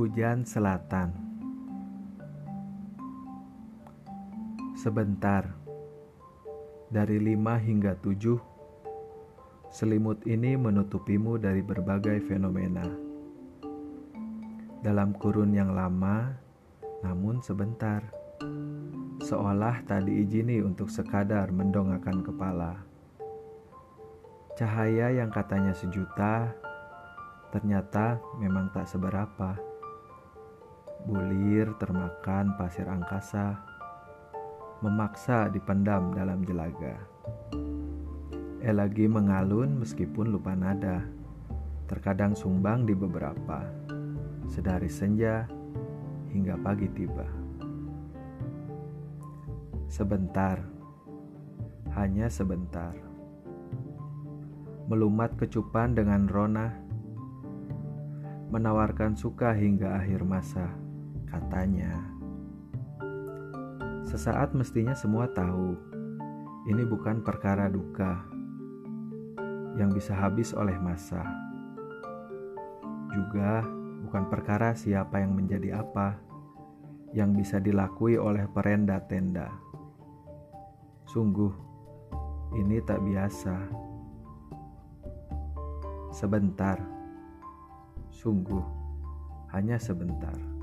[0.00, 1.12] Hujan Selatan.
[4.72, 5.44] Sebentar.
[6.88, 8.40] Dari lima hingga tujuh
[9.68, 12.88] Selimut ini menutupimu dari berbagai fenomena.
[14.80, 16.32] Dalam kurun yang lama
[17.04, 18.00] Namun sebentar
[19.20, 22.88] Seolah tak diizini untuk sekadar mendongakkan kepala.
[24.56, 26.56] Cahaya yang katanya sejuta
[27.52, 29.68] ternyata memang tak seberapa
[31.08, 33.56] bulir termakan pasir angkasa,
[34.84, 37.00] memaksa dipendam dalam jelaga.
[38.60, 41.00] Elagi mengalun meskipun lupa nada,
[41.88, 43.64] terkadang sumbang di beberapa,
[44.44, 45.48] sedari senja
[46.28, 47.24] hingga pagi tiba.
[49.88, 50.60] Sebentar,
[51.96, 52.92] hanya sebentar.
[54.92, 56.76] Melumat kecupan dengan rona,
[58.52, 60.89] menawarkan suka hingga akhir masa
[61.30, 61.94] katanya.
[64.10, 65.78] Sesaat mestinya semua tahu,
[66.66, 68.26] ini bukan perkara duka
[69.78, 71.22] yang bisa habis oleh masa.
[73.14, 73.62] Juga
[74.02, 76.18] bukan perkara siapa yang menjadi apa
[77.14, 79.50] yang bisa dilakui oleh perenda tenda.
[81.10, 81.50] Sungguh,
[82.58, 83.56] ini tak biasa.
[86.10, 86.78] Sebentar,
[88.10, 88.62] sungguh,
[89.54, 90.59] hanya sebentar.